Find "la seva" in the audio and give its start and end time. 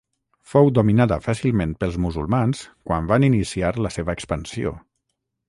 3.89-4.19